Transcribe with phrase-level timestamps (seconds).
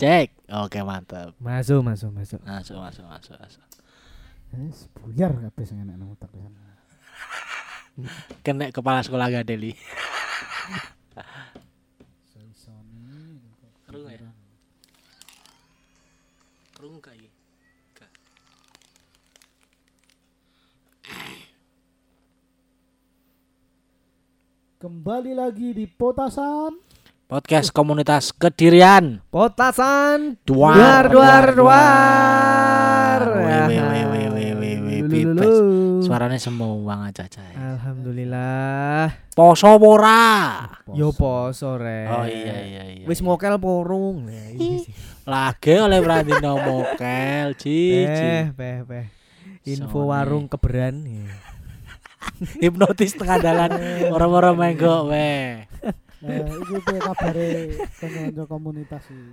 [0.00, 0.32] Cek.
[0.64, 1.36] Oke, mantap.
[1.36, 2.40] Masuk, masuk, masuk.
[2.40, 3.60] Masuk, masuk, masuk, masuk.
[4.56, 6.56] Wis buyar kabeh sing enek nang utak pisan.
[8.40, 9.76] Kena kepala sekolah Gadeli.
[12.32, 13.44] Saisone
[13.84, 14.32] Kerung ya?
[16.72, 17.14] Kerung gak?
[17.92, 18.10] Gak.
[24.80, 26.89] Kembali lagi di Potasan.
[27.30, 29.22] Podcast komunitas Kedirian.
[29.30, 33.20] Potasan Duar, duar duar duar.
[33.38, 35.46] Weh, weh, weh, weh, weh, weh, weh, Lulu, bebas.
[35.46, 36.02] lulu.
[36.02, 37.46] Suaranya semua banget caca.
[37.54, 39.14] Alhamdulillah.
[39.30, 40.66] Poso ora.
[40.90, 42.10] Yo poso re.
[42.10, 43.04] Oh iya iya iya.
[43.06, 44.26] Wis mokel porung.
[44.26, 44.90] Ya, ini sih.
[45.22, 48.10] lagi oleh Brandino Mokel, cici.
[48.10, 49.06] Eh, peh, peh.
[49.70, 51.06] Info warung keberan.
[51.06, 51.30] Ya.
[52.66, 53.70] Hipnotis tengah dalan
[54.18, 55.70] orang-orang menggo weh.
[56.20, 57.48] Eh iki piye kabare
[57.96, 59.32] kanca komunitas iki?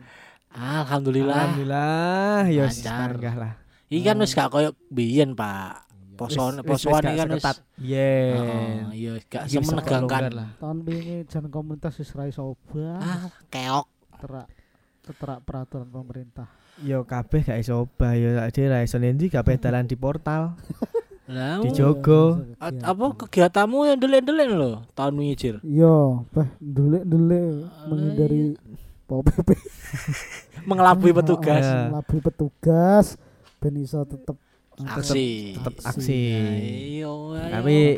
[0.55, 1.35] Alhamdulillah.
[1.35, 2.43] Alhamdulillah.
[2.47, 3.11] Lancar.
[3.11, 3.53] sanggah lah.
[3.91, 5.85] Iki kan wis gak koyo biyen, Pak.
[6.17, 7.29] Wis- wis- posoan iki kan.
[7.29, 8.89] Oh, Yen.
[8.95, 10.33] iya gak semenegangkan.
[10.57, 12.97] Tahun wingi jan komunitas wis ra iso obah.
[12.97, 13.87] Ah, keok.
[14.17, 14.47] Terak
[15.07, 16.49] terak peraturan pemerintah.
[16.81, 20.55] Yo kabeh gak iso obah yo ade ra iso nendi kabeh dalan di portal.
[21.27, 22.39] Lah, Di Jogo.
[22.55, 25.55] a- apa kegiatanmu yang delik-delik lho tahun wingi Jir?
[25.59, 27.45] Yo, peh ndelik-ndelik
[27.83, 28.43] menghindari
[29.03, 29.55] Pol PP.
[30.63, 31.63] Mengelabui petugas.
[31.67, 31.87] Ya.
[31.89, 33.15] Labui petugas
[33.57, 34.35] ben iso tetep
[34.77, 35.57] Aksi.
[35.57, 36.19] Tetep Aksi.
[37.01, 37.97] ayo, Tapi-?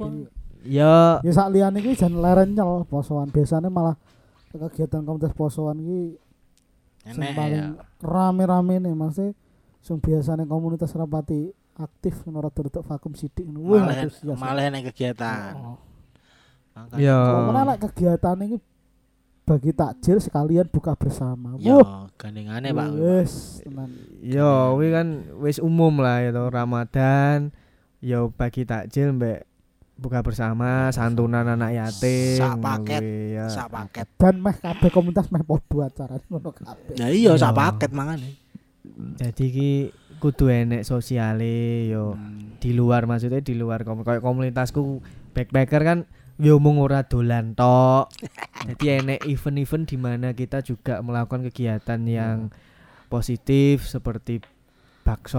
[0.61, 3.27] Yo Ya sak liyane iki jan leren nyel posoan.
[3.27, 3.93] Biasanya malah
[4.49, 6.01] kegiatan komunitas posoan iki
[7.05, 7.85] sing paling ya.
[7.99, 9.33] rame-rame nih maksudnya
[9.79, 13.63] sing biasanya komunitas rapati aktif ora tutup vakum sidik ngono.
[13.65, 14.37] Wah, Malah antusias.
[14.37, 15.51] malah kegiatan.
[15.55, 15.77] Oh.
[16.95, 18.57] Yo Pokoknya nek kegiatan ini
[19.43, 21.57] bagi takjil sekalian buka bersama.
[21.57, 22.87] Yo, Wah, gandengane Pak.
[22.93, 23.89] wes tenan.
[24.21, 25.07] yo wi kan
[25.39, 27.49] wis umum lah ya Ramadan
[27.99, 29.43] yo bagi takjil mbek
[29.97, 33.01] buka bersama santunan anak yatim Sak paket.
[33.03, 33.45] kuwi, ya.
[33.51, 34.07] Sak paket.
[34.15, 36.95] Dan meh kabeh komunitas meh podo acara ngono kabeh.
[36.95, 37.57] Ya iya sak Yo.
[37.57, 38.29] paket mangane.
[39.15, 39.71] Jadi ki
[40.17, 41.47] kudu enek sosiale
[41.87, 42.57] yo Hmm.
[42.57, 44.99] di luar maksudnya di luar kom kayak komunitasku
[45.31, 45.99] backpacker kan
[46.35, 48.11] yo mung ora dolan tok.
[48.67, 52.47] Jadi enek event-event di mana kita juga melakukan kegiatan yang
[53.07, 54.39] positif seperti
[55.01, 55.35] bakso,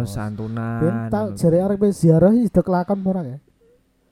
[0.00, 0.04] Sos.
[0.04, 1.08] Ben santunan.
[1.08, 3.38] tak jare arep ziarah iki sudah kelakon ora ya?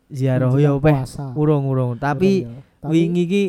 [0.09, 0.97] Ziarah yo peh
[1.33, 1.97] urung-urung.
[1.97, 2.61] Tapi Urung.
[2.79, 3.45] Tapi- wingi ki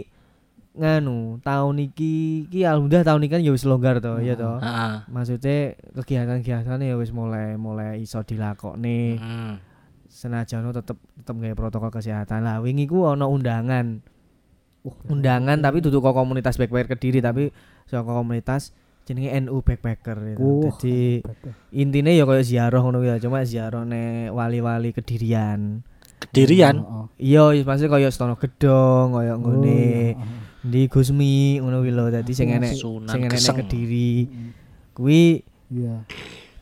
[0.78, 4.62] nganu tahun iki ki alhamdulillah tahun iki kan ya wis longgar to ya to.
[4.62, 4.94] Heeh.
[5.10, 9.18] Maksudnya kegiatan-kegiatan ya wis mulai mulai iso dilakokne.
[9.18, 9.56] Hmm.
[10.08, 14.02] senajan tetep tetep gawe protokol kesehatan lah wingi ku ono undangan
[14.82, 17.52] Wah, undangan tapi duduk kok komunitas backpacker kediri tapi
[17.86, 18.72] saka komunitas
[19.04, 20.40] jenenge NU backpacker gitu.
[20.42, 21.22] Wah, Jadi
[21.76, 25.84] intine ya koyo ziarah ngono ya cuma ziarah ne wali-wali kedirian
[26.18, 26.82] Kedirian.
[26.82, 27.06] Oh, oh.
[27.22, 30.47] iya iya maksudnya koyo Stono Gedong koyo Oh, nggone iya, oh.
[30.62, 34.26] Di Gusmi ngono kuwi lho dadi sing enek sing enek kediri.
[34.26, 34.50] Mm,
[34.94, 36.08] kuwi Iya.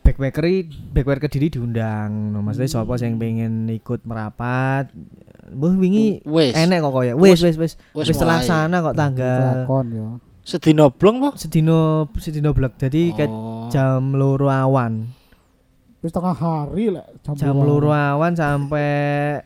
[0.02, 0.46] backpacker
[0.92, 2.30] backpacker kediri diundang.
[2.30, 2.76] No, maksudnya Hmm.
[2.82, 4.90] sapa sing pengen ikut merapat?
[5.46, 7.12] Mbah wingi enek kok koyo.
[7.18, 10.06] Wis wis wis Wis terlaksana kok tanggal ya.
[10.46, 11.28] Sedino blong po?
[11.34, 13.66] sedino sedino blek jadi ket Oh.
[13.66, 15.10] jam loro awan.
[16.02, 18.38] Wis tengah hari lek jam loro awan.
[18.38, 19.42] sampai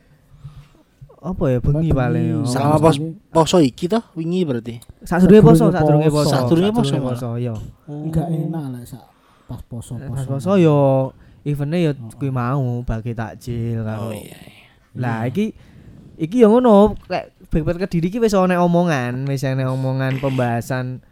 [1.20, 2.48] apa ya bengi paling.
[2.48, 2.96] Selama pos
[3.28, 4.80] poso iki toh wingi berarti.
[5.04, 6.24] sadurunge poso Sadurunge sadurunge poso.
[6.24, 7.54] poso Sadurunge poso poso yo
[7.86, 9.04] enggak enak lek sak
[9.44, 10.08] pas poso-poso.
[10.08, 10.76] pas poso yo
[11.44, 14.38] eventnya yo kuwi mau bagi takjil Oh karo iya.
[14.96, 15.52] Lah iki
[16.16, 21.04] iki yo ngono kayak backpacker kediri iki wis ana omongan, wis ana omongan pembahasan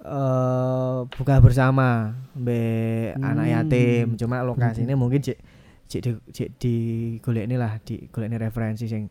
[0.00, 3.26] eh buka bersama mbek Hmm.
[3.26, 4.06] anak yatim.
[4.14, 5.38] Cuma lokasinya mungkin cek
[5.86, 6.74] cek di cek di
[7.22, 9.06] golekne lah, di golekne referensi sing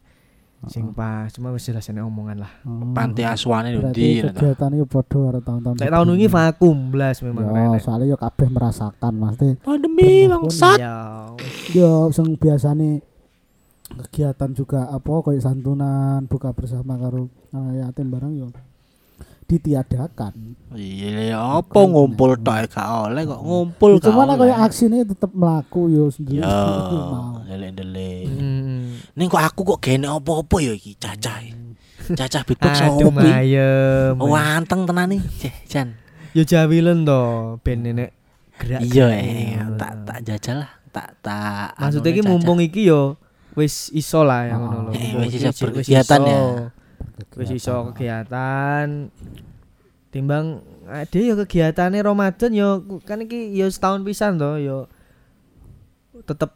[0.68, 1.30] sing pas.
[1.30, 2.52] Cuma wis jelas ana omongan lah.
[2.64, 2.92] Oh.
[2.92, 4.26] Panti asuhane Berarti ndi.
[4.26, 5.76] kegiatan itu padha karo tahun-tahun.
[5.78, 9.36] Lek tahun ini vakum blas memang Ya, soalnya yo kabeh merasakan Mas.
[9.60, 10.78] Pandemi bangsat.
[10.78, 11.30] Ya,
[11.72, 13.02] Yo sing biasane
[13.86, 18.50] kegiatan juga apa kayak santunan buka bersama karo anak yatim barang yo
[19.46, 20.34] ditiadakan.
[20.74, 24.50] Iya, ya apa ngumpul tok gak oleh kok ngumpul gak Cuma nek oleh.
[24.50, 26.42] kayak aksine tetep mlaku yo sendiri.
[26.42, 27.46] Ya, mau.
[27.46, 28.26] delek-delek.
[28.96, 29.20] Hmm.
[29.20, 31.44] Ning kok aku kok gene apa-apa ya iki cacah.
[32.16, 33.28] Cacah beatbox Aduh ngopi.
[33.28, 34.16] mayem.
[34.24, 36.00] Oh, anteng tenan nih, Ceh, Jan.
[36.32, 37.20] Yo jawilen to
[37.64, 38.16] ben nenek
[38.56, 38.80] gerak.
[38.84, 40.72] Iya, eh, tak tak jajal lah.
[40.96, 41.76] Tak tak.
[41.76, 43.20] Maksudnya anu iki nih, mumpung iki yo
[43.56, 44.92] wis iso lah ya ngono lho.
[44.92, 44.96] Oh.
[44.96, 46.32] Eh, wis iki iso berkegiatan iso.
[46.32, 46.40] ya.
[47.36, 48.88] Wis iso kegiatan.
[50.16, 54.88] timbang ade ya kegiatannya Ramadan ya kan iki ya setahun pisan to ya
[56.24, 56.56] tetep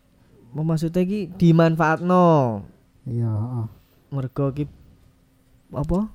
[0.56, 2.64] maksudnya iki dimanfaatno
[3.06, 3.66] Iya, heeh.
[4.10, 4.66] mergo ki
[5.70, 6.10] apa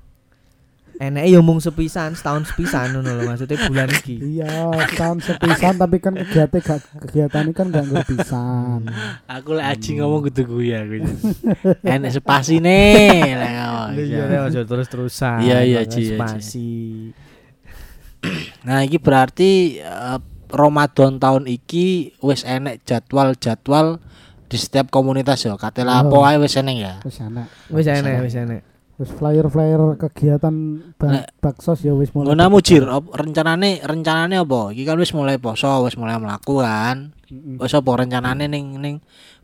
[0.95, 5.99] enek ya mung sepisan setahun sepisan ngono lho maksudnya bulan iki Iya, tahun sepisan tapi
[5.99, 8.87] kan kegiatan gak kegiatan ini kan gak ngerti pisan.
[9.27, 11.03] Aku lek aji ngomong kudu gue ya aku.
[11.95, 12.15] Enek
[13.35, 13.91] lek ngomong.
[13.95, 16.71] iya aja terus-terusan Iya, iya, Ji, iya, spasi
[18.63, 23.97] Nah, iki berarti eh, Ramadan tahun iki wis enek jadwal-jadwal
[24.45, 25.55] di setiap komunitas ya.
[25.55, 26.21] Katela apa Oh.
[26.21, 26.93] wae wis enek ya.
[27.01, 27.47] Wis enak.
[27.67, 28.61] wis enek wis enek
[28.95, 30.55] Wis flyer-flyer kegiatan
[30.95, 32.31] ba Nek- baksos ya wis mulai.
[32.31, 34.71] Ngono mujir, rencanane rencanane apa?
[34.71, 37.11] Iki kan wis mulai poso, wis mulai mlaku kan.
[37.59, 38.95] Wis apa rencanane ning ning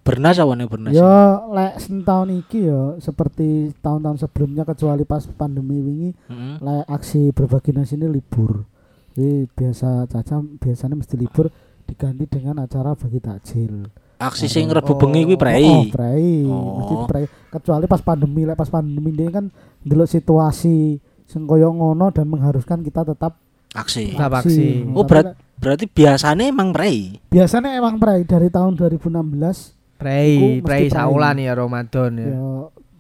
[0.02, 0.96] Bernas apa ning Bernas?
[0.96, 6.56] Ya lek tahun iki ya seperti tahun-tahun sebelumnya kecuali pas pandemi wingi Heeh.
[6.58, 8.64] lek aksi berbagi nasi ini libur.
[9.12, 11.52] Jadi biasa caca biasanya mesti libur
[11.84, 13.88] diganti dengan acara bagi takjil.
[14.18, 14.74] Aksi sing Oh.
[14.74, 15.68] Rebu bengi kuwi Oh, prei.
[15.90, 16.46] prei.
[16.46, 16.78] Oh.
[16.80, 17.26] Mesti prei.
[17.50, 19.46] Kecuali pas pandemi, lek pas pandemi ini kan
[19.82, 23.36] ndelok situasi sing koyo ngono dan mengharuskan kita tetap
[23.72, 24.12] Aksi.
[24.12, 24.84] Tetap aksi.
[24.90, 27.22] Oh, Tapi berat- Berarti biasanya emang prei.
[27.28, 30.90] biasanya emang prei dari tahun 2016 prei Iku mesti prei prei.
[30.92, 32.52] saulan ya Ramadan ya ya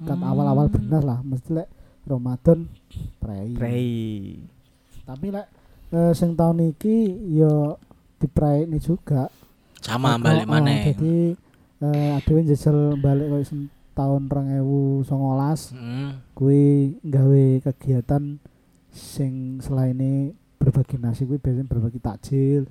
[0.04, 0.26] kan Hmm.
[0.28, 1.68] awal-awal bener lah mesti lek
[2.04, 2.70] Ramadan
[3.18, 3.50] prei.
[3.52, 3.90] prei
[5.02, 5.48] Tapi lek
[5.92, 6.98] eh, sing tahun iki
[7.32, 7.76] ya
[8.60, 9.28] ini juga.
[9.78, 10.72] Sama Mergo, balik oh, mana?
[10.86, 11.34] Jadi
[11.82, 13.46] eh adewe njajal balik koyo
[13.92, 15.10] tahun 2019
[15.74, 16.10] Heeh.
[16.32, 16.64] kuwi
[17.02, 18.38] gawe kegiatan
[18.88, 19.98] sing selain
[20.56, 22.70] berbagi nasi kuwi biasanya berbagi takjil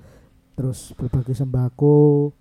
[0.55, 2.31] terus berbagi sembako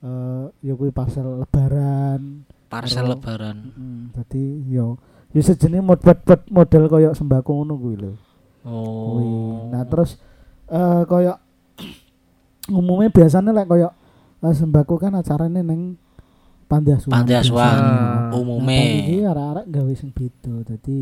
[0.00, 3.56] eh ya kuwi parcel lebaran Parsel Karo- lebaran.
[3.74, 4.96] mm, jadi yo
[5.34, 8.12] ya sejenis mod buat model koyo sembako ngono kuwi lho
[8.66, 9.70] Oh.
[9.70, 10.18] nah terus
[10.66, 11.38] eh koyo
[12.66, 13.94] umumnya biasanya lek koyo
[14.42, 15.94] eh, sembako kan acaranya neng
[16.66, 17.62] panti asuhan Panti asuhan.
[17.62, 18.34] Ah.
[18.34, 18.74] Nah, umume.
[18.74, 20.98] tahun iki arek-arek gawe sing beda dadi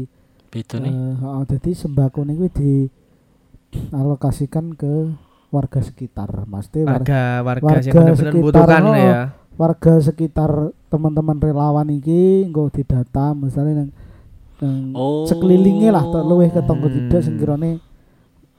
[0.52, 0.93] Beda nih.
[0.93, 2.87] Heeh, dadi sembako niku di
[3.90, 5.11] alokasikan ke
[5.49, 6.46] warga sekitar.
[6.46, 9.22] Maksudnya warga, warga warga sekitar, membutuhkan oh, ya
[9.55, 10.50] warga sekitar
[10.90, 13.90] teman-teman relawan iki engko didata misalnya nang
[14.56, 15.25] nang Oh.
[15.25, 16.97] sekelilingnya lah tak luwih ke tonggo Hmm.
[17.01, 17.37] tidak sing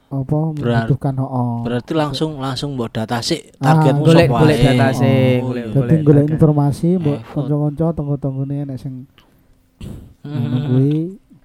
[0.07, 1.51] apa membutuhkan heeh.
[1.62, 4.65] Berarti langsung langsung mbok data sik Ah, targetmu golek sapa golek wae.
[4.69, 5.74] data sih Oh, golek iya.
[5.74, 8.94] Golek golek informasi mbok kanca-kanca tonggo-tanggone nek sing
[10.21, 10.65] ngono Hmm.
[10.68, 10.94] kuwi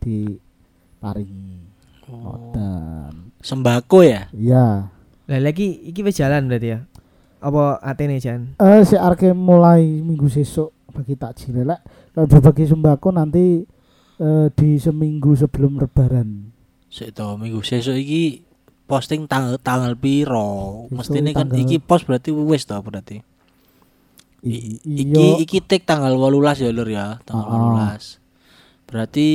[0.01, 1.57] diparingi.
[2.07, 2.15] Oh.
[2.17, 3.13] Ngoten.
[3.41, 4.29] Sembako ya?
[4.31, 4.91] Iya.
[5.25, 6.81] lah lagi iki wis jalan berarti ya
[7.39, 11.81] apa atene Jan Eh si Arke mulai minggu sesuk bagi takjil lek
[12.13, 13.63] berbagi sembako nanti
[14.21, 16.53] eh, di seminggu sebelum lebaran.
[16.87, 18.45] Sik to minggu sesuk iki
[18.85, 20.85] posting tanggal tanggal piro?
[20.91, 23.23] Mestine kan tanggal- iki post berarti wis to berarti.
[24.41, 27.61] I- I- iya, iki iki tik tanggal 18 ya Lur ya, tanggal Ah, ah.
[27.97, 28.17] 18.
[28.85, 29.29] Berarti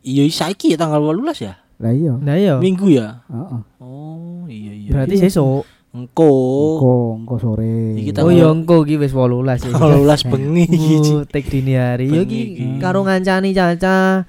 [0.00, 1.54] iya saiki ya tanggal 18 ya?
[1.76, 2.12] lah iya.
[2.14, 3.24] nah iya Minggu ya?
[3.26, 3.60] Heeh.
[3.80, 4.90] Oh, iya iya.
[4.92, 5.32] berarti Iya.
[5.32, 6.30] sesuk engko
[6.78, 7.98] Engko engko sore.
[7.98, 10.94] Iki oh iya engko iki wis 18 ya 18 bengi iki.
[11.02, 11.12] Ci.
[11.26, 14.22] Tek dini hari yo iki karo ngancani caca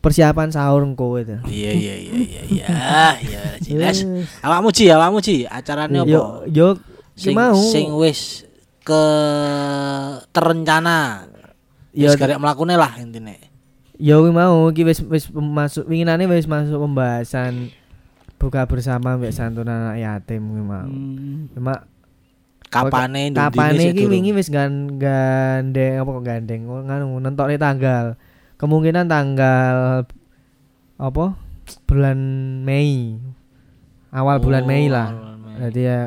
[0.00, 2.66] persiapan sahur engko itu Iya iya iya iya iya.
[3.20, 4.04] Ya jelas.
[4.40, 6.08] Awakmu Ji, awakmu Ji, acarane apa?
[6.08, 6.68] yo yo
[7.16, 8.48] Sing mau sing wis
[8.80, 9.02] ke
[10.30, 11.28] terencana.
[11.90, 13.36] yo Wis karek mlakune lah intine.
[14.00, 17.68] yo kuwi mau iki wis wis masuk winginane wis masuk pembahasan
[18.40, 21.52] buka bersama mbek santunan anak yatim kuwi mau Hmm.
[21.52, 21.84] cuma
[22.70, 26.70] Kapane kapane iki wingi wis gan gandeng apa kok gandeng?
[26.70, 28.14] Oh, nganu nentokne tanggal.
[28.56, 30.06] Kemungkinan tanggal
[30.94, 31.24] apa?
[31.84, 32.18] Bulan
[32.62, 33.18] Mei.
[34.08, 35.10] Awal bulan Mei lah.
[35.60, 36.00] jadi ya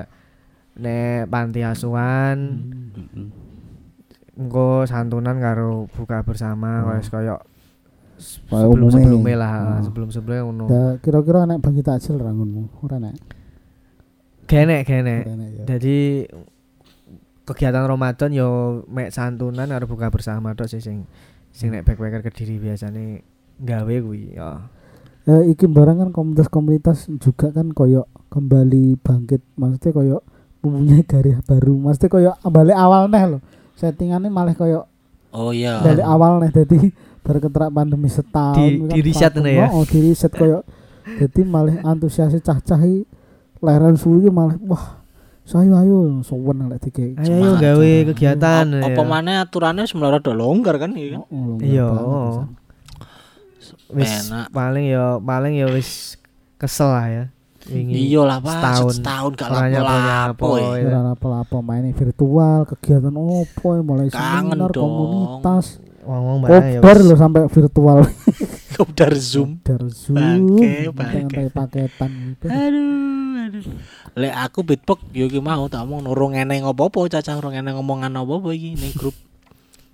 [0.73, 2.37] nek panti asuhan
[2.95, 3.29] Hmm.
[4.33, 7.03] engko santunan karo buka bersama Hmm.
[7.03, 7.35] Kaya
[8.23, 9.83] sebelum sebelumnya lah Hmm.
[9.83, 10.65] sebelum sebelumnya ngono
[10.99, 13.15] kira-kira nek bagi takjil rangunmu ora nek.
[14.43, 15.23] genek genek.
[15.23, 15.63] Ora nek ya.
[15.67, 15.97] jadi
[17.43, 18.49] kegiatan Ramadan yo
[18.87, 21.03] mek santunan karo buka bersama tok sih sing
[21.51, 23.19] sing nek backpacker kediri biasane
[23.59, 24.63] gawe kuwi ya.
[25.23, 29.39] Eh, iki barang kan komunitas-komunitas juga kan koyo kembali bangkit.
[29.55, 30.17] Maksudnya koyo
[30.59, 31.75] mempunyai garis baru.
[31.77, 33.41] Maksudnya koyo balik awal neh loh
[33.73, 34.85] settingannya malah koyo
[35.33, 35.81] Oh iya.
[35.81, 36.79] dari awal nih jadi
[37.23, 39.41] berketerak pandemi setahun Di- kan di vakum.
[39.41, 39.67] nih ya?
[39.69, 40.59] oh di reset koyo
[41.05, 43.07] jadi malah antusiasi cah-cah i
[43.57, 44.99] leran suwi malah wah
[45.41, 49.03] saya ayo sowan lek dike ayo gawe kegiatan Apa ya.
[49.03, 51.23] maneh aturane wis mulai rada longgar kan iki kan.
[51.25, 51.87] Oh, Iya.
[53.89, 53.91] pisan.
[53.93, 54.13] wis
[54.49, 56.15] paling ya paling ya wis
[56.55, 57.25] kesel lah ya.
[57.63, 57.95] Wingi.
[58.05, 58.91] Iya lah Pak, setahun.
[58.93, 60.47] setahun gak lapo-lapo.
[60.59, 60.83] ya.
[60.83, 64.83] Ora apa-apa main virtual, kegiatan opo mulai Kangen seminar, dong.
[64.83, 66.79] komunitas, Ngomong barang ya.
[66.79, 67.99] kopdar lo sampai virtual.
[68.73, 69.61] Kopdar Zoom.
[69.61, 72.45] Kopdar Zoom, Bangke, ngantai paketan gitu.
[72.49, 73.63] Aduh, aduh.
[74.17, 78.17] Lek aku beatbox yo ki mau tak omong urung eneng apa-apa, cacah urung eneng ngomongan
[78.17, 79.13] apa-apa iki ning grup.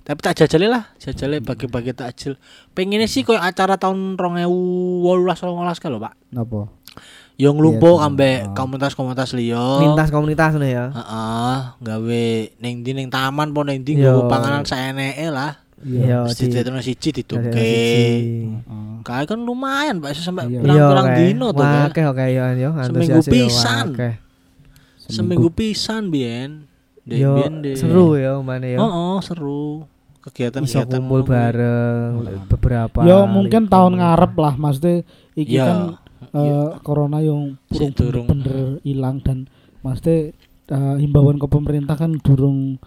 [0.07, 2.33] Tapi tak jajali lah, jajali bagi-bagi takjil.
[2.73, 5.05] Pengennya sih koyo acara tahun 2018
[5.37, 6.13] 19 kan lho, Pak.
[6.33, 6.61] Napa?
[7.39, 8.51] Yang lumpuh Iya, ambek oh.
[8.51, 9.63] komunitas-komunitas liya.
[9.79, 10.85] Lintas komunitas nih ya.
[10.91, 12.23] Heeh, gawe
[12.57, 14.11] ning ndi ning taman po ning ndi Yo.
[14.11, 15.55] nggo panganan saeneke lah.
[15.79, 16.27] Iya.
[16.27, 17.51] Ditono siji dituke.
[17.51, 17.63] siji.
[18.51, 18.87] Heeh.
[18.99, 20.59] Kae kan lumayan, Pak, iso sampai Iya.
[20.59, 21.63] Iya, pirang-pirang kayak- dino tuh.
[21.63, 21.89] Wah, Pak.
[21.91, 22.69] akeh oke yo yo.
[22.83, 23.85] Seminggu pisan.
[24.99, 26.51] Seminggu pisan biyen.
[27.09, 27.41] Yo
[27.73, 28.77] seru ya mana ya.
[28.77, 29.87] Oh, oh, seru.
[30.19, 32.11] Iso Kegiatan-kegiatan kumpul bareng
[32.45, 32.99] beberapa.
[33.07, 35.01] Yo mungkin tahun ngarep lah maksudnya
[35.33, 35.65] iki Iya.
[35.65, 35.79] kan
[36.35, 37.55] eh, corona yang
[37.95, 38.27] durung.
[38.27, 39.47] bener hilang dan
[39.81, 40.35] maksudnya
[40.69, 42.77] eh, himbauan ke pemerintah kan durung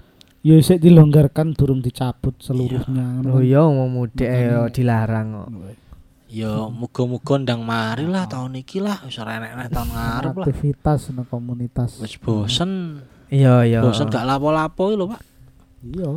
[0.42, 5.48] yo sik dilonggarkan durung dicabut seluruhnya Oh iya mau mudik yo Makanya- dilarang kok.
[6.32, 10.44] Yo muga-muga ndang mari lah tahun iki lah wis ora enek tahun ngarep lah.
[10.48, 13.04] aktivitas no komunitas Wis bosen.
[13.28, 13.80] Iya iya.
[13.84, 15.22] Bosen gak lapo-lapo iki lho, Pak.
[15.84, 16.08] iya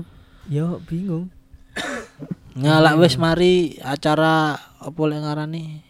[0.48, 1.28] Yo bingung.
[2.56, 5.84] Nyalak wis mari acara apa lek ngarani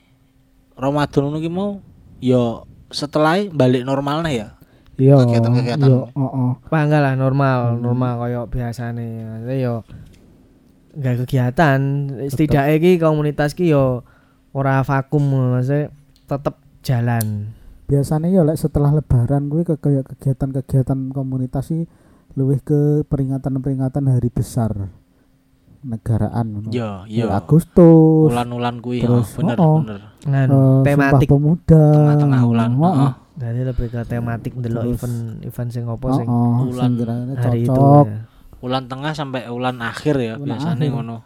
[0.73, 1.77] Ramadan ngono ki mau
[2.17, 4.47] yo setelah balik normalnya ya.
[4.97, 5.85] Iya Kegiatan-kegiatan.
[5.85, 7.81] iya heeh Panggal lah normal, Hmm.
[7.81, 9.07] normal koyo biasane.
[9.21, 9.75] Maksudnya yo
[10.93, 11.79] nggak kegiatan.
[12.25, 14.03] Setidaknya iki komunitas ki yo
[14.49, 15.91] ora vakum maksudnya
[16.23, 17.51] tetep jalan.
[17.85, 21.85] biasanya ya lek setelah lebaran gue ke kayak kegiatan-kegiatan komunitas sih
[22.33, 24.89] lebih ke peringatan-peringatan hari besar
[25.81, 26.67] negaraan ngono.
[26.73, 27.29] Yo yo.
[27.29, 29.77] Agustus Ulan-ulan kuwi Terus, oh, bener oh, oh.
[29.85, 30.01] bener.
[30.25, 31.29] Ngan eh, tematik.
[31.29, 32.71] Sumpah Pemuda Tengah-tengah ulan.
[32.73, 32.89] Heeh.
[32.89, 33.11] Heeh.
[33.35, 37.33] Jadi lebih ke tematik ndelok Terus, event event sing opo sing Heeh, Ulan sing kiranya
[37.37, 37.69] hari itu.
[37.69, 38.19] cocok ya.
[38.57, 40.93] Ulan tengah sampai ulan akhir ya Ulan biasanya akhir.
[40.93, 41.17] ngono.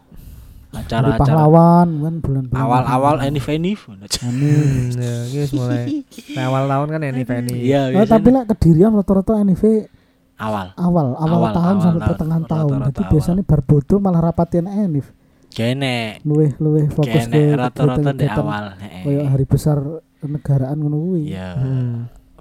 [0.70, 3.89] Acara-acara pahlawan kan bulan-bulan awal-awal enif enif.
[4.22, 4.54] Ini.
[4.94, 7.56] Ya, mulai Nah, awal tahun kan ini Feni.
[7.60, 9.89] Iya, Oh, tapi lah kedirian rata-rata NIV
[10.38, 10.70] awal.
[10.78, 12.78] awal awal, Awal, tahun awal sampai pertengahan tahun.
[12.88, 15.06] Jadi biasanya bar bodo malah rapatin NIV.
[15.50, 18.77] Kene Luwih luwih fokus ke kene rata-rata di awal.
[18.79, 19.77] kayak hari besar
[20.22, 21.34] kenegaraan ngono kuwi.
[21.34, 21.50] Iya.
[21.58, 21.96] Hmm.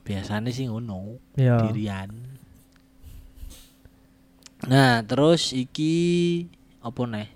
[0.05, 1.17] Biasanya sih ngono.
[1.35, 1.69] Iya.
[1.69, 2.11] Dirian.
[4.69, 5.95] Nah, terus iki
[6.83, 7.29] apa nih?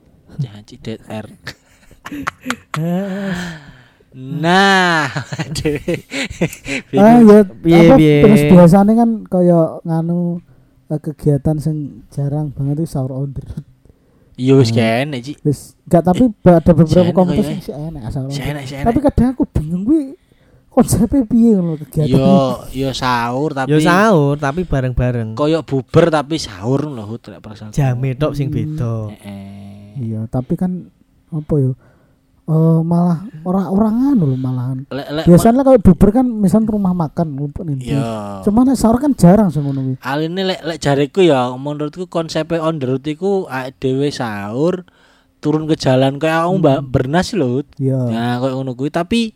[0.42, 1.26] Jangan cidet R.
[4.12, 5.08] Nah.
[6.92, 8.20] Ah ya Piye, apa piye.
[8.20, 10.44] terus biasanya kan kaya nganu
[10.92, 13.64] eh, kegiatan sing jarang banget itu sahur on the road.
[14.36, 15.36] Iya wis kene, Ci.
[15.44, 19.28] Wis enggak tapi ada beberapa komunitas yang sih enak the Si enak, si Tapi kadang
[19.36, 20.16] aku bingung kuwi
[20.72, 22.16] konsepnya piye ngono kegiatan.
[22.16, 25.36] Yo, yo sahur tapi Yo sahur tapi bareng-bareng.
[25.36, 27.76] koyo buber tapi sahur lho, Hut lek perasaan.
[27.76, 29.12] Jame tok sing beda.
[29.12, 30.00] Heeh.
[30.00, 30.88] Iya, tapi kan
[31.28, 31.76] apa yo?
[32.52, 34.84] Eh malah orang-orang anu lho malahan.
[34.86, 37.96] Lek lek Biasanya kalau buber kan misal rumah makan ngumpul nih.
[37.96, 38.04] yo.
[38.42, 39.96] Cuman nek sahur kan jarang sih ngono kuwi.
[39.98, 44.84] Aline lek lek jariku ya menurutku konsepnya on the road iku awake dhewe sahur
[45.40, 47.58] turun ke jalan kayak aku mbak bernas lho.
[47.58, 47.66] Hut.
[47.76, 47.96] Iya.
[47.98, 49.32] Nah, kayak ngono kuwi tapi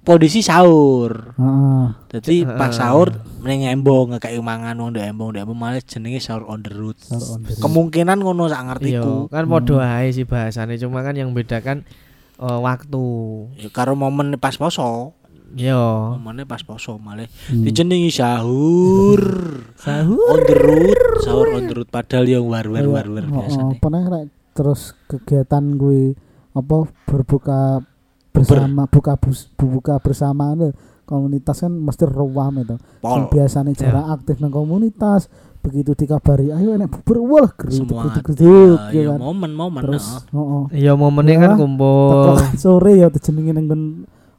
[0.00, 1.32] kondisi sahur.
[1.34, 1.86] Heeh.
[2.12, 3.08] Jadi pas sahur
[3.40, 6.94] meneng embong kayak mangan wong ndek embong ndek embong malah jenenge sahur on the road.
[7.56, 8.68] Kemungkinan ngono sak Iya,
[9.00, 9.14] ngertiku.
[9.28, 11.88] kan padha ae sih bahasane cuma kan yang bedakan
[12.36, 13.04] eh, waktu.
[13.58, 15.14] Ya karo momen pas poso.
[15.54, 16.18] Yo.
[16.18, 17.62] Momennya pas poso malah Hmm.
[17.62, 19.22] dijenengi sahur.
[19.78, 20.18] Sahur.
[20.34, 23.58] on the road, sahur on the road padahal yang war war war war Kayak, biasa
[23.62, 24.26] oh, nih, Rek?
[24.50, 26.18] terus kegiatan gue
[26.58, 26.76] apa
[27.06, 27.82] berbuka
[28.34, 30.58] bersama buka bus, buka bersama
[31.06, 32.74] komunitas kan mesti ruam itu.
[32.98, 33.14] Pol.
[33.14, 35.30] Yang biasanya jarang aktif nang komunitas,
[35.64, 39.18] begitu dikabari ayo enak bubur wah geruduk Semua geruduk geruduk ya ya kan.
[39.18, 40.20] momen-momen Terus nah.
[40.30, 40.62] heeh.
[40.76, 42.36] Iya momennya kan Ya, kumpul.
[42.54, 43.82] Sore ya dijenengi nang nggon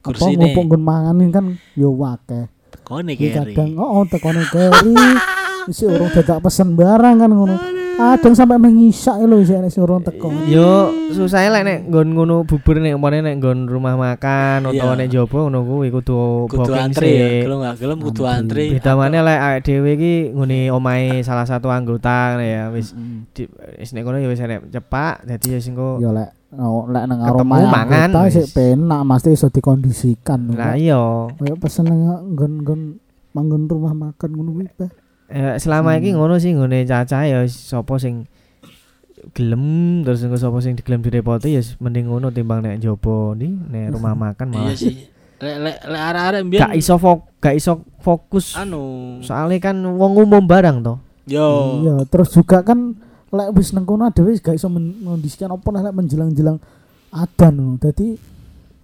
[0.05, 2.45] apa ngumpul nggon mangan kan yo wakeh.
[2.81, 3.53] Kone Iki keri.
[3.57, 4.93] kadang oh tekone keri
[5.71, 7.57] isi urung dadak pesen barang kan ngono.
[7.95, 10.27] Kadang sampai mengisak lho isi nek urung teko.
[10.51, 14.99] Yo susah lek nek nggon ngono bubur nek umpamane nek nggon rumah makan utawa Iya.
[14.99, 17.41] nek jopo ngono kuwi kudu Kudu antri ya, sih.
[17.47, 18.67] gelem gak gelem kudu Antri.
[18.67, 18.75] antri.
[18.75, 22.91] Beda maneh lek awake dhewe iki ngene omahe salah satu anggota ya wis
[23.79, 27.03] wis nek kono ya wis enek cepak dadi ya sing kok Yo lek oh, lek
[27.07, 28.51] nang aroma mangan, sih wis.
[28.51, 30.51] penak mesti iso dikondisikan.
[30.51, 32.99] Lah iya Kayak pesen nggon-nggon
[33.31, 34.67] manggon rumah makan ngono kuwi.
[35.25, 36.21] Eh, selama iki Hmm.
[36.21, 38.29] ngono sih ngene cacah ya sapa sing
[39.33, 39.65] gelem
[40.01, 44.13] terus engko sapa sing digelem direpoti ya mending ngono timbang nek jopo nih nek rumah
[44.13, 44.95] makan Iya malah sih.
[45.35, 48.53] Lek lek lek arek-arek mbiyen Gak iso fok, gak iso fokus.
[48.55, 49.17] anu.
[49.19, 50.97] Soalnya kan wong umum barang toh.
[51.25, 51.81] Yo.
[51.81, 52.93] Iya, terus juga kan
[53.27, 56.61] lek wis nang kono dhewe gak iso men- mengondisikan apa lek menjelang-jelang
[57.11, 57.75] adan ngono.
[57.77, 58.13] Dadi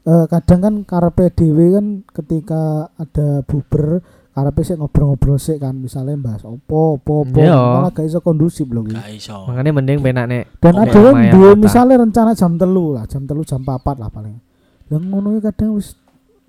[0.02, 6.16] eh, kadang kan karepe dhewe kan ketika ada buber karepe sik ngobrol-ngobrol sik kan misalnya
[6.16, 7.52] bahas opo opo opo Iya.
[7.52, 8.84] malah gak iso kondusif lho.
[8.86, 9.44] Gak iso.
[9.44, 11.60] Makanya mending penak nek Dan Oke, ada yang lumayan patah.
[11.60, 14.40] misalnya rencana jam telu lah, jam telu jam papat lah paling.
[14.88, 16.00] Yang ngono iki kadang wis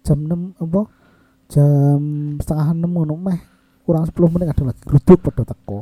[0.00, 0.80] jam 6 apa?
[1.48, 2.00] Jam
[2.38, 3.38] setengah 6 ngono meh
[3.82, 5.78] kurang 10 menit kadang lagi geruduk padha teko.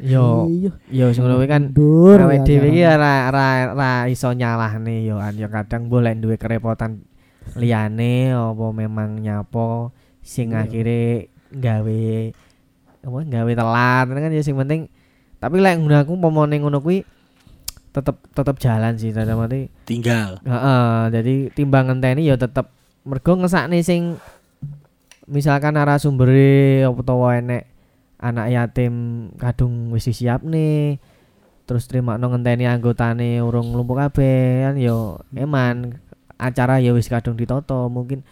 [0.00, 0.70] yo Iya.
[0.88, 2.16] yo sing ngono kuwi kan Dur.
[2.18, 2.94] awake ya, dhewe iki acaranya.
[2.96, 7.02] ora ora ora iso nyalahne yo an yo kadang boleh duwe kerepotan
[7.52, 10.64] liyane apa memang nyapo sing Iya.
[10.64, 12.02] akhire gawe
[13.02, 14.88] apa gawe telat kan ya sing penting.
[15.42, 17.02] Tapi lek ngono aku pomone ngono kuwi
[17.92, 20.40] tetep tetep jalan sih dalam arti Tinggal.
[20.46, 22.70] Heeh, jadi timbang ngenteni ya tetep.
[23.02, 24.16] Mergo ngesakne sing
[25.26, 27.66] misalkan narasumbere apa utawa enek
[28.22, 28.94] anak yatim
[29.34, 31.02] kadung wis siap nih
[31.66, 35.98] terus terima no ngenteni anggotane urung nglumpuk kabeh kan yo eman.
[36.38, 38.22] Acara ya wis kadung ditoto mungkin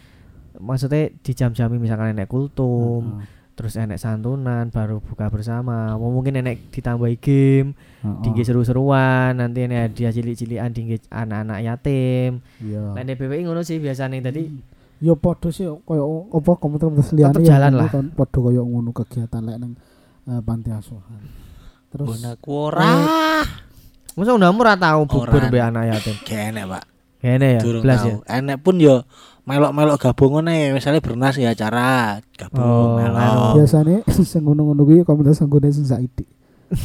[0.61, 3.27] maksudnya di jam-jam misalkan enek kultum Heeh.
[3.53, 8.21] terus enek santunan baru buka bersama mungkin enek ditambahi game Heeh.
[8.23, 12.93] tinggi seru-seruan nanti ini hadiah cilik-cilikan tinggi anak-anak yatim Iya.
[12.93, 14.47] Lain DPWI ngono sih biasanya tadi
[14.99, 17.89] Ya padha sih koyo apa komunitas liyane Tetep ya jalan lah.
[17.89, 19.73] kan, Padha koyo ngono kegiatan lek nang
[20.27, 21.25] eh, panti asuhan.
[21.89, 22.93] Terus Bonaku ora.
[24.13, 26.85] masa undangmu ora tau bubur be anak yatim Kene, Pak.
[27.17, 28.21] kene ya Durung belas ya.
[28.29, 29.01] Enek pun yo
[29.43, 33.57] melok-melok gabungan ae, misalnya bernas ya acara gabung Oh, melok.
[33.57, 36.25] biasanya sing ngono-ngono kuwi komunitas anggone sing saiki.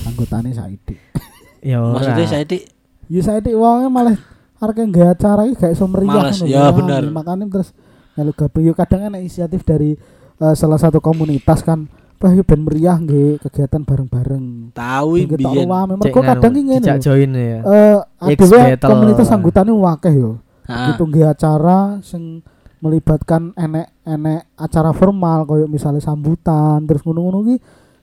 [0.04, 0.96] Anggotane saiki.
[1.66, 2.60] ya Maksudnya saya di
[3.06, 4.18] Ya saiki wonge malah
[4.58, 7.04] arek nggawe acara iki gak iso meriah Males, ya Wah, bener.
[7.08, 7.70] Makanya terus
[8.14, 9.94] melu gabung yo kadang ana inisiatif dari
[10.36, 11.86] eh, salah satu komunitas kan
[12.16, 14.72] Wah, yo ben meriah nggih kegiatan bareng-bareng.
[14.74, 15.68] tahu ketok biyen.
[15.68, 16.82] Cek Mergo kadang iki ngene.
[16.82, 17.04] dijak lho.
[17.04, 17.96] join ya Eh,
[18.34, 18.80] battle.
[18.82, 20.32] komunitas anggotane wakeh yo.
[20.66, 22.42] Ah, Itu nggih acara sing
[22.82, 27.56] melibatkan enek-enek acara formal koyo misalnya sambutan terus ngono-ngono ki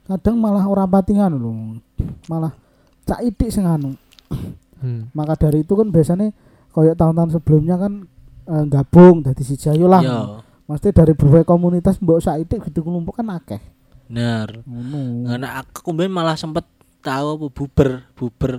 [0.07, 1.79] kadang malah ora patingan lho.
[2.27, 2.51] Malah
[3.07, 3.95] cak idik sing anu.
[4.83, 5.07] Hmm.
[5.15, 6.35] Maka dari itu kan biasanya
[6.75, 8.07] koyo tahun-tahun sebelumnya kan
[8.51, 10.03] eh, gabung dari si Jayo lah.
[10.03, 10.21] Yo,
[10.67, 13.63] Maksudnya dari berbagai komunitas mbok saiki gitu kelompok kan akeh.
[14.11, 14.61] bener.
[14.67, 15.39] Ngono.
[15.41, 16.67] Nah, aku kemarin malah sempet
[17.01, 18.53] tahu apa buber, buber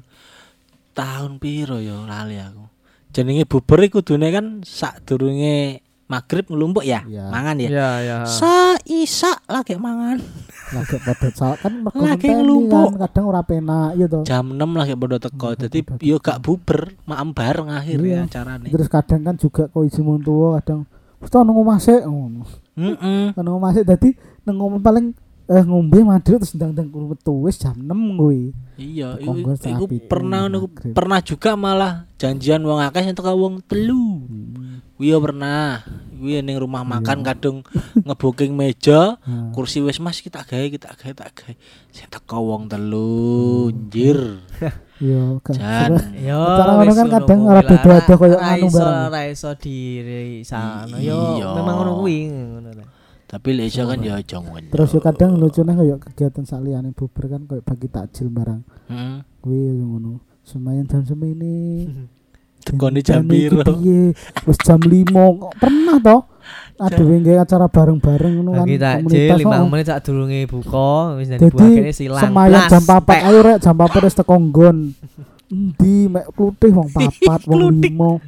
[0.93, 2.72] tahun piro yo lali aku.
[3.13, 7.29] Jenenge buber iku kudune kan sak durunge maghrib ngelumpuk ya, Iya.
[7.29, 7.69] mangan ya.
[7.69, 10.19] ya ya Sa isa lagi mangan.
[10.73, 12.97] Lagi pada saat kan Lagi ngenteni ngelumpuk.
[12.97, 14.25] kan kadang ora penak ya toh.
[14.25, 15.47] Jam 6 lagi pada teko.
[15.53, 18.29] Dadi yo gak buber, maem bareng akhirnya Iya.
[18.29, 18.67] acarane.
[18.73, 20.89] Terus kadang kan juga kok isi tua kadang
[21.21, 22.41] wis nang omah sik ngono.
[22.73, 23.37] Heeh.
[23.37, 24.09] Nang omah sik dadi
[24.49, 25.13] nang paling
[25.45, 28.55] eh ngombe mandi terus ndang-ndang metu wis jam 6 kuwi.
[28.73, 34.23] Iya, iku, pernah niku pernah juga malah janjian wong akeh sing teko wong telu.
[34.23, 34.79] Hmm.
[34.95, 35.83] Kuwi yo pernah.
[36.15, 37.27] Kuwi ning rumah makan Iya.
[37.29, 37.57] kadung
[38.07, 39.19] ngebooking meja,
[39.51, 41.53] kursi wis Mas kita gawe kita gawe tak gawe.
[41.91, 44.39] Sing teko wong telu, njir.
[45.03, 49.07] Yo sebenarnya- Yo, ngono wis kan kadang ora beda-beda koyo Ora anu iso- barang.
[49.11, 51.11] ora iso diri sana Iya.
[51.43, 52.69] yo memang ngono kuwi ngono.
[53.33, 54.69] Tapi lek iso kan yo aja ngono.
[54.69, 58.61] Terus yo kadang lucune koyo kegiatan saliyane buber kan koyo bagi takjil barang.
[58.93, 59.17] Heeh.
[59.41, 60.21] Kuwi ngono.
[60.45, 61.89] Semayan jam semini.
[62.63, 63.59] Tekone jam piro?
[63.59, 64.15] piye?
[64.47, 66.21] Wis jam 5 kok pernah toh?
[66.79, 69.39] Ada nggawe acara bareng-bareng ngono kan komunitas.
[69.39, 69.69] lima oh.
[69.69, 72.23] menit sak durunge buka wis jadi Jadi buah silang.
[72.23, 73.21] semayan jam 4 pek.
[73.29, 74.77] ayo rek jam 4 wis teko nggon.
[75.53, 78.23] Endi mek klutih wong papat wong limo.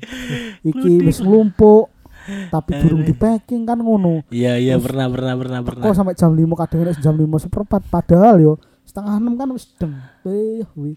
[0.67, 1.94] Iki wis nglumpuk.
[2.25, 2.79] Tapi Eh.
[2.79, 4.25] durung di packing kan ngono.
[4.27, 5.83] Iya iya Terus pernah pernah pernah pernah.
[5.83, 9.65] Kok sampai jam 5 kadang nek jam 5 seperempat padahal yo setengah 6 kan wis
[9.75, 9.93] deng.
[10.23, 10.93] Eh kuwi.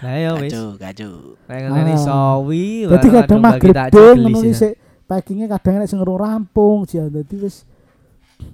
[0.00, 0.52] Lah ya wis.
[0.52, 1.12] Kacau, kacau.
[1.44, 1.98] Nek ngene Ah.
[1.98, 2.66] sawi.
[2.86, 4.72] Dadi baru kadang gelis ngono sik
[5.04, 7.66] packingnya kadang nek sing urung rampung sih dadi wis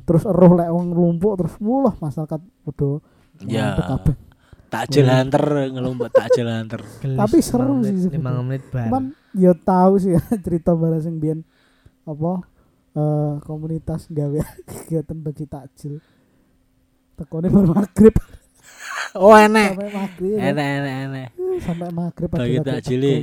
[0.02, 2.90] terus eruh lek wong nglumpuk terus mulah masyarakat padha
[3.44, 3.76] Ya.
[4.66, 5.14] Takjil Hmm.
[5.22, 6.80] hunter ngelumpet takjil hunter.
[6.98, 8.18] Gelis, Tapi seru lima sih menit- sebetulnya.
[8.18, 8.90] lima menit bar.
[9.36, 11.44] Ya tahu sih cerita barang sing biyen
[12.02, 12.40] apa
[12.92, 16.00] eh, komunitas gawe kegiatan bagi takjil.
[17.14, 18.12] Tekone baru maghrib
[19.16, 19.72] Oh enek.
[19.76, 20.32] sampai maghrib.
[20.36, 20.52] ya.
[20.52, 21.28] Enek enek enek.
[21.56, 23.16] Sampai maghrib Bagi takjil ya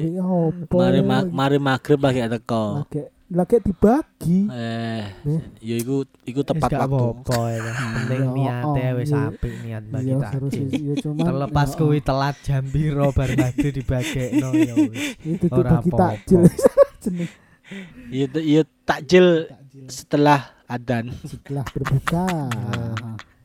[0.74, 2.82] Mari ya, ma- mari maghrib lagi teko.
[2.82, 4.40] lagi lagi dibagi.
[4.46, 5.42] Eh, Eh.
[5.60, 6.86] ya iku iku tepat waktu.
[6.86, 7.62] apa-apa ya.
[7.72, 9.22] Penting Ya, niate oh, wis iya.
[9.26, 10.66] apik niat bagi Iya takjil.
[10.70, 15.06] ya cuman Terlepas ya, kuwi telat jam piro bar maghrib dibagekno ya wis.
[15.20, 16.04] itu tuh Ora bagi apa-apa.
[16.10, 16.42] takjil
[17.04, 17.30] jeneng
[18.08, 19.26] Iya iya takjil
[19.86, 21.10] setelah adan.
[21.24, 22.28] setelah berbuka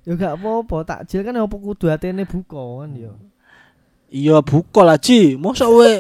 [0.03, 3.13] Ya gak apa-apa, takjil kan apa kudu atene buka kan ya.
[4.09, 5.33] Iya buka lah Ji.
[5.35, 5.91] Mosok we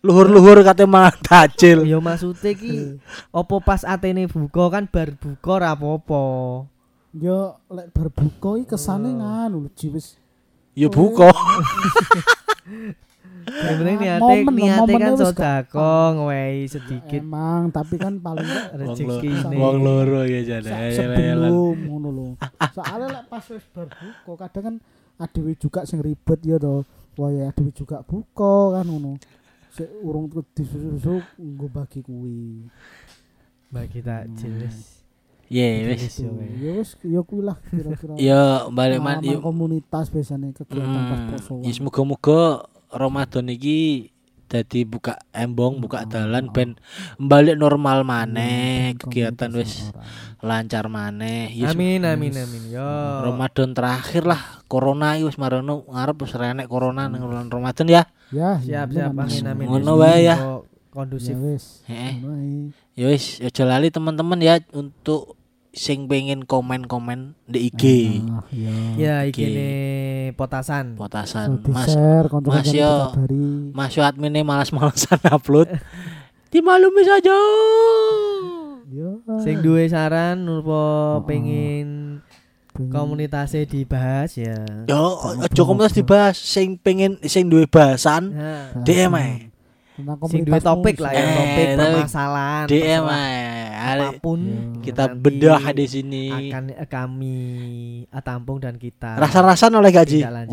[0.00, 1.84] luhur-luhur kate mangan takjil.
[1.84, 2.96] Ya maksude ki
[3.40, 6.22] apa pas atene buka kan bar buka ora apa-apa.
[7.10, 10.14] yo lek berbuka iki kesane nganu lho, Ji, wis
[10.78, 11.26] Ya buka.
[11.26, 11.34] Ah,
[13.98, 18.46] niate niate kan sedekah ngewehi sedikit emang tapi kan paling
[18.78, 19.56] rezeki ini.
[19.58, 20.70] Wong loro ya jane.
[20.70, 22.26] Sa- sebelum ngono lho.
[22.70, 24.74] Soalnya lek pas wis berbuka kadang kan
[25.18, 26.86] adewe juga sing ribet ya to.
[27.18, 29.18] Wah ya adewe juga buka kan ngono.
[29.80, 32.68] Sik urung tuh disusu nggo bagi kuwi.
[33.72, 34.60] Bagi takjil Hmm.
[34.60, 34.78] wis.
[35.48, 35.96] Wis.
[35.96, 36.88] Wis, ya, wis.
[37.00, 38.12] Ya ya kuwi lah kira-kira.
[38.28, 41.30] Ya balik man komunitas biasanya kegiatan pas Hmm.
[41.32, 41.52] poso.
[41.64, 44.12] Ya semoga-moga Ramadan iki
[44.52, 46.76] dadi buka embong, buka dalan ben
[47.16, 49.96] balik normal maneh, kegiatan wis
[50.44, 51.56] lancar maneh.
[51.64, 52.62] Amin amin amin.
[52.68, 52.84] Yo.
[53.24, 58.04] Ramadan terakhir lah corona iki wis marono ngarep wis renek corona ning bulan Ramadan ya.
[58.30, 59.66] Ya, Siap ya, siap amin amin.
[59.66, 60.36] Ngono wae ya.
[60.36, 61.34] kok Ya Kondusif.
[61.36, 61.64] wis.
[61.86, 62.14] Heeh.
[62.94, 65.38] Ya wis, aja lali teman-teman ya untuk
[65.70, 67.82] sing pengen komen-komen di IG.
[68.24, 68.74] Ah, ya.
[68.98, 69.30] Ya Oke.
[69.30, 69.70] iki ne
[70.34, 70.94] potasan.
[70.94, 73.14] Potasan Mas share Mas, yo.
[73.70, 75.70] Mas yo adminnya malas-malasan upload.
[76.50, 77.38] Dimaklumi saja.
[78.90, 79.10] Ya.
[79.38, 81.22] Sing duwe saran apa Oh.
[81.22, 81.99] pengen-
[82.72, 84.56] komunitasnya dibahas ya.
[84.84, 85.02] Yo,
[85.36, 89.34] aja komunitas dibahas sing pengen sing duwe bahasan Nah, DM ae.
[89.92, 92.64] tentang sing duwe topik lah ya, Eh, topik tapi permasalahan.
[92.66, 93.42] DM ae.
[93.80, 94.60] Apa pun Ya.
[94.82, 96.24] Kita bedah di sini.
[96.30, 97.36] akan eh, kami
[98.04, 100.20] eh, tampung dan kita Rasa-rasan oleh gaji.
[100.22, 100.46] oleh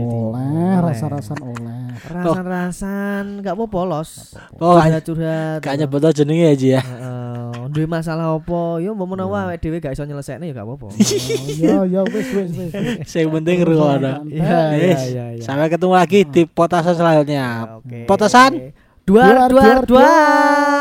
[0.78, 6.82] rasa-rasan oleh rasan-rasan nggak apa polos Oh, curhat-curhat kayaknya betul jenenge ya Ji ya.
[6.82, 8.80] Heeh, duwe masalah apa?
[8.80, 10.88] Yo mau menawa awake dhewe gak iso nyelesekne ya gak apa-apa.
[11.58, 12.72] Ya ya wis wis wis.
[13.06, 14.28] Sing penting ngrungokno.
[14.28, 15.02] iya iya Yes.
[15.08, 17.78] iya iya Sampai ketemu lagi di potasan selanjutnya.
[18.04, 18.74] Potasan.
[19.04, 20.77] duar duar duar